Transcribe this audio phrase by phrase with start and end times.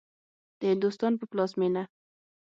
[0.59, 1.83] د هندوستان په پلازمېنه